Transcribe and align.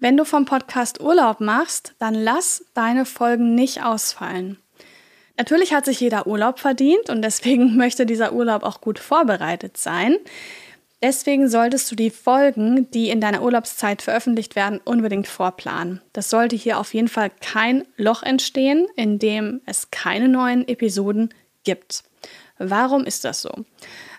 Wenn 0.00 0.16
du 0.16 0.24
vom 0.24 0.44
Podcast 0.44 1.00
Urlaub 1.00 1.40
machst, 1.40 1.94
dann 1.98 2.14
lass 2.14 2.64
deine 2.74 3.04
Folgen 3.04 3.56
nicht 3.56 3.82
ausfallen. 3.82 4.58
Natürlich 5.36 5.72
hat 5.72 5.86
sich 5.86 5.98
jeder 5.98 6.28
Urlaub 6.28 6.60
verdient 6.60 7.10
und 7.10 7.20
deswegen 7.22 7.76
möchte 7.76 8.06
dieser 8.06 8.32
Urlaub 8.32 8.62
auch 8.62 8.80
gut 8.80 9.00
vorbereitet 9.00 9.76
sein. 9.76 10.16
Deswegen 11.02 11.48
solltest 11.48 11.90
du 11.90 11.96
die 11.96 12.10
Folgen, 12.10 12.88
die 12.92 13.10
in 13.10 13.20
deiner 13.20 13.42
Urlaubszeit 13.42 14.02
veröffentlicht 14.02 14.54
werden, 14.54 14.80
unbedingt 14.84 15.26
vorplanen. 15.26 16.00
Das 16.12 16.30
sollte 16.30 16.54
hier 16.54 16.78
auf 16.78 16.94
jeden 16.94 17.08
Fall 17.08 17.30
kein 17.40 17.84
Loch 17.96 18.22
entstehen, 18.22 18.86
in 18.94 19.18
dem 19.18 19.60
es 19.66 19.90
keine 19.90 20.28
neuen 20.28 20.66
Episoden 20.66 21.34
gibt. 21.64 22.04
Warum 22.58 23.04
ist 23.04 23.24
das 23.24 23.42
so? 23.42 23.50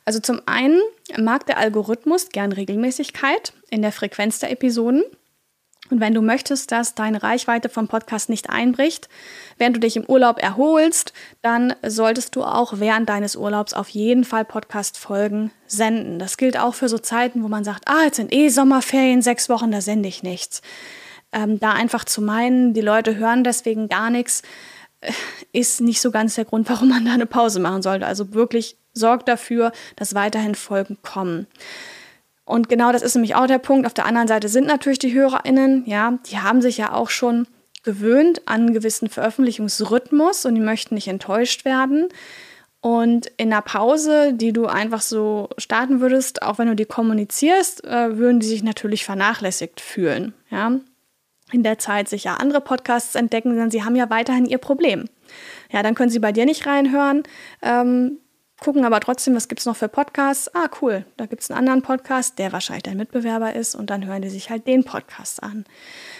Also 0.03 0.19
zum 0.19 0.41
einen 0.45 0.81
mag 1.17 1.45
der 1.45 1.57
Algorithmus 1.57 2.29
gern 2.29 2.51
Regelmäßigkeit 2.51 3.53
in 3.69 3.81
der 3.81 3.91
Frequenz 3.91 4.39
der 4.39 4.51
Episoden. 4.51 5.03
Und 5.89 5.99
wenn 5.99 6.13
du 6.13 6.21
möchtest, 6.21 6.71
dass 6.71 6.95
deine 6.95 7.23
Reichweite 7.23 7.69
vom 7.69 7.87
Podcast 7.87 8.29
nicht 8.29 8.49
einbricht, 8.49 9.09
während 9.57 9.75
du 9.75 9.79
dich 9.79 9.95
im 9.95 10.05
Urlaub 10.05 10.41
erholst, 10.41 11.13
dann 11.41 11.73
solltest 11.85 12.35
du 12.35 12.43
auch 12.43 12.73
während 12.77 13.09
deines 13.09 13.35
Urlaubs 13.35 13.73
auf 13.73 13.89
jeden 13.89 14.23
Fall 14.23 14.45
Podcast-Folgen 14.45 15.51
senden. 15.67 16.19
Das 16.19 16.37
gilt 16.37 16.57
auch 16.57 16.75
für 16.75 16.89
so 16.89 16.97
Zeiten, 16.97 17.43
wo 17.43 17.47
man 17.47 17.63
sagt, 17.63 17.87
ah, 17.87 18.03
jetzt 18.03 18.17
sind 18.17 18.33
eh 18.33 18.49
Sommerferien, 18.49 19.21
sechs 19.21 19.49
Wochen, 19.49 19.71
da 19.71 19.81
sende 19.81 20.09
ich 20.09 20.23
nichts. 20.23 20.61
Ähm, 21.31 21.59
da 21.59 21.73
einfach 21.73 22.05
zu 22.05 22.21
meinen, 22.21 22.73
die 22.73 22.81
Leute 22.81 23.15
hören 23.17 23.43
deswegen 23.43 23.87
gar 23.87 24.09
nichts, 24.09 24.41
äh, 25.01 25.11
ist 25.53 25.81
nicht 25.81 26.01
so 26.01 26.11
ganz 26.11 26.35
der 26.35 26.45
Grund, 26.45 26.69
warum 26.69 26.89
man 26.89 27.05
da 27.05 27.13
eine 27.13 27.25
Pause 27.25 27.59
machen 27.59 27.81
sollte. 27.81 28.05
Also 28.05 28.33
wirklich 28.33 28.77
sorgt 28.93 29.27
dafür, 29.27 29.71
dass 29.95 30.15
weiterhin 30.15 30.55
Folgen 30.55 30.97
kommen. 31.03 31.47
Und 32.49 32.67
genau 32.67 32.91
das 32.91 33.03
ist 33.03 33.13
nämlich 33.13 33.35
auch 33.35 33.45
der 33.45 33.59
Punkt. 33.59 33.85
Auf 33.85 33.93
der 33.93 34.07
anderen 34.07 34.27
Seite 34.27 34.49
sind 34.49 34.65
natürlich 34.65 34.97
die 34.97 35.13
HörerInnen, 35.13 35.83
ja, 35.85 36.17
die 36.25 36.39
haben 36.39 36.63
sich 36.63 36.77
ja 36.77 36.93
auch 36.93 37.11
schon 37.11 37.45
gewöhnt 37.83 38.41
an 38.47 38.61
einen 38.61 38.73
gewissen 38.73 39.07
Veröffentlichungsrhythmus 39.07 40.45
und 40.45 40.55
die 40.55 40.61
möchten 40.61 40.95
nicht 40.95 41.07
enttäuscht 41.07 41.63
werden. 41.63 42.07
Und 42.81 43.27
in 43.37 43.51
der 43.51 43.61
Pause, 43.61 44.33
die 44.33 44.51
du 44.51 44.65
einfach 44.65 45.01
so 45.01 45.49
starten 45.59 46.01
würdest, 46.01 46.41
auch 46.41 46.57
wenn 46.57 46.67
du 46.67 46.75
die 46.75 46.85
kommunizierst, 46.85 47.83
äh, 47.83 48.17
würden 48.17 48.39
die 48.39 48.47
sich 48.47 48.63
natürlich 48.63 49.05
vernachlässigt 49.05 49.79
fühlen. 49.79 50.33
Ja? 50.49 50.71
In 51.51 51.61
der 51.61 51.77
Zeit 51.77 52.09
sich 52.09 52.23
ja 52.23 52.37
andere 52.37 52.61
Podcasts 52.61 53.13
entdecken, 53.13 53.55
denn 53.55 53.69
sie 53.69 53.83
haben 53.83 53.95
ja 53.95 54.09
weiterhin 54.09 54.47
ihr 54.47 54.57
Problem. 54.57 55.05
Ja, 55.71 55.83
dann 55.83 55.93
können 55.93 56.09
sie 56.09 56.17
bei 56.17 56.31
dir 56.31 56.45
nicht 56.45 56.65
reinhören. 56.65 57.21
Ähm, 57.61 58.17
gucken 58.59 58.85
aber 58.85 58.99
trotzdem, 58.99 59.35
was 59.35 59.47
gibt 59.47 59.59
es 59.59 59.65
noch 59.65 59.75
für 59.75 59.87
Podcasts. 59.87 60.53
Ah, 60.53 60.69
cool, 60.81 61.05
da 61.17 61.25
gibt 61.25 61.41
es 61.41 61.51
einen 61.51 61.59
anderen 61.59 61.81
Podcast, 61.81 62.39
der 62.39 62.51
wahrscheinlich 62.51 62.83
dein 62.83 62.97
Mitbewerber 62.97 63.53
ist 63.53 63.75
und 63.75 63.89
dann 63.89 64.05
hören 64.05 64.21
die 64.21 64.29
sich 64.29 64.49
halt 64.49 64.67
den 64.67 64.83
Podcast 64.83 65.41
an 65.43 65.65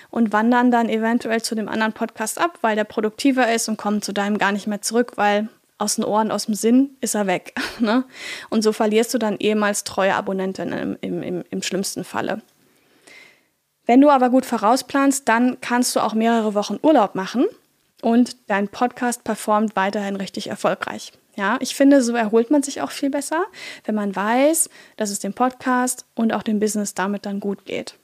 und 0.09 0.33
wandern 0.33 0.71
dann 0.71 0.89
eventuell 0.89 1.41
zu 1.41 1.55
dem 1.55 1.69
anderen 1.69 1.93
Podcast 1.93 2.39
ab, 2.39 2.57
weil 2.61 2.75
der 2.75 2.83
produktiver 2.83 3.53
ist 3.53 3.69
und 3.69 3.77
kommen 3.77 4.01
zu 4.01 4.13
deinem 4.13 4.37
gar 4.37 4.51
nicht 4.51 4.67
mehr 4.67 4.81
zurück, 4.81 5.13
weil 5.15 5.49
aus 5.77 5.95
den 5.95 6.03
Ohren, 6.03 6.31
aus 6.31 6.45
dem 6.45 6.55
Sinn 6.55 6.97
ist 7.01 7.15
er 7.15 7.27
weg. 7.27 7.53
Ne? 7.79 8.03
Und 8.49 8.61
so 8.61 8.73
verlierst 8.73 9.13
du 9.13 9.17
dann 9.17 9.37
ehemals 9.37 9.85
treue 9.85 10.13
Abonnenten 10.13 10.73
im, 10.73 10.97
im, 10.99 11.23
im, 11.23 11.43
im 11.49 11.61
schlimmsten 11.61 12.03
Falle. 12.03 12.41
Wenn 13.85 14.01
du 14.01 14.09
aber 14.09 14.29
gut 14.29 14.45
vorausplanst, 14.45 15.29
dann 15.29 15.61
kannst 15.61 15.95
du 15.95 16.01
auch 16.01 16.13
mehrere 16.13 16.53
Wochen 16.55 16.77
Urlaub 16.81 17.15
machen 17.15 17.47
und 18.01 18.37
dein 18.47 18.67
Podcast 18.67 19.23
performt 19.23 19.75
weiterhin 19.75 20.15
richtig 20.15 20.47
erfolgreich. 20.47 21.11
Ja, 21.35 21.57
ich 21.61 21.75
finde, 21.75 22.01
so 22.01 22.15
erholt 22.15 22.51
man 22.51 22.63
sich 22.63 22.81
auch 22.81 22.91
viel 22.91 23.09
besser, 23.09 23.45
wenn 23.85 23.95
man 23.95 24.15
weiß, 24.15 24.69
dass 24.97 25.09
es 25.09 25.19
dem 25.19 25.33
Podcast 25.33 26.05
und 26.15 26.33
auch 26.33 26.43
dem 26.43 26.59
Business 26.59 26.93
damit 26.93 27.25
dann 27.25 27.39
gut 27.39 27.65
geht. 27.65 27.95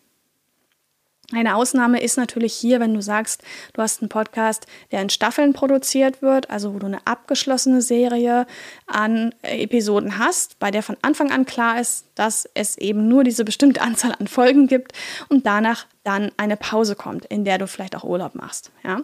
Eine 1.34 1.56
Ausnahme 1.56 2.02
ist 2.02 2.18
natürlich 2.18 2.54
hier, 2.54 2.80
wenn 2.80 2.94
du 2.94 3.02
sagst, 3.02 3.42
du 3.74 3.82
hast 3.82 4.02
einen 4.02 4.10
Podcast, 4.10 4.68
der 4.92 5.02
in 5.02 5.10
Staffeln 5.10 5.54
produziert 5.54 6.22
wird, 6.22 6.52
also 6.52 6.76
wo 6.76 6.80
du 6.80 6.86
eine 6.86 7.06
abgeschlossene 7.06 7.82
Serie 7.82 8.46
an 8.86 9.34
Episoden 9.42 10.20
hast, 10.20 10.60
bei 10.60 10.70
der 10.70 10.84
von 10.84 10.98
Anfang 11.02 11.32
an 11.32 11.48
klar 11.48 11.82
ist, 11.82 12.06
dass 12.14 12.48
es 12.54 12.78
eben 12.78 13.08
nur 13.08 13.24
diese 13.24 13.44
bestimmte 13.44 13.82
Anzahl 13.82 14.14
an 14.20 14.28
Folgen 14.28 14.68
gibt 14.68 14.94
und 15.28 15.48
danach 15.48 15.88
dann 16.04 16.32
eine 16.38 16.58
Pause 16.58 16.96
kommt, 16.96 17.26
in 17.26 17.44
der 17.44 17.58
du 17.58 17.66
vielleicht 17.66 17.96
auch 17.96 18.04
Urlaub 18.04 18.36
machst. 18.36 18.72
Ja? 18.84 19.02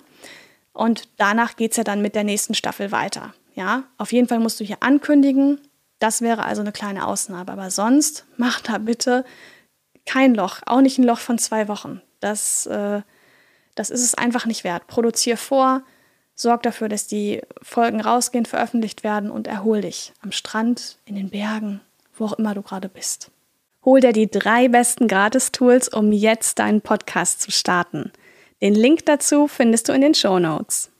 Und 0.73 1.09
danach 1.17 1.55
geht 1.55 1.71
es 1.71 1.77
ja 1.77 1.83
dann 1.83 2.01
mit 2.01 2.15
der 2.15 2.23
nächsten 2.23 2.53
Staffel 2.53 2.91
weiter. 2.91 3.33
Ja, 3.55 3.83
auf 3.97 4.13
jeden 4.13 4.27
Fall 4.27 4.39
musst 4.39 4.59
du 4.59 4.63
hier 4.63 4.77
ankündigen. 4.81 5.59
Das 5.99 6.21
wäre 6.21 6.45
also 6.45 6.61
eine 6.61 6.71
kleine 6.71 7.05
Ausnahme. 7.05 7.51
Aber 7.51 7.69
sonst 7.69 8.25
mach 8.37 8.61
da 8.61 8.77
bitte 8.77 9.25
kein 10.05 10.33
Loch, 10.33 10.59
auch 10.65 10.81
nicht 10.81 10.97
ein 10.97 11.03
Loch 11.03 11.19
von 11.19 11.37
zwei 11.37 11.67
Wochen. 11.67 12.01
Das, 12.19 12.65
äh, 12.65 13.01
das 13.75 13.89
ist 13.89 14.03
es 14.03 14.15
einfach 14.15 14.45
nicht 14.45 14.63
wert. 14.63 14.87
Produzier 14.87 15.37
vor, 15.37 15.83
sorg 16.35 16.63
dafür, 16.63 16.89
dass 16.89 17.07
die 17.07 17.41
Folgen 17.61 18.01
rausgehen, 18.01 18.45
veröffentlicht 18.45 19.03
werden 19.03 19.29
und 19.29 19.47
erhol 19.47 19.81
dich 19.81 20.13
am 20.21 20.31
Strand, 20.31 20.97
in 21.05 21.15
den 21.15 21.29
Bergen, 21.29 21.81
wo 22.15 22.25
auch 22.25 22.33
immer 22.33 22.53
du 22.53 22.61
gerade 22.61 22.89
bist. 22.89 23.31
Hol 23.83 23.99
dir 23.99 24.13
die 24.13 24.29
drei 24.29 24.67
besten 24.67 25.07
Gratis-Tools, 25.07 25.89
um 25.89 26.11
jetzt 26.11 26.59
deinen 26.59 26.81
Podcast 26.81 27.41
zu 27.41 27.51
starten. 27.51 28.11
Den 28.61 28.75
Link 28.75 29.05
dazu 29.07 29.47
findest 29.47 29.89
du 29.89 29.93
in 29.93 30.01
den 30.01 30.13
Show 30.13 30.37
Notes. 30.37 30.90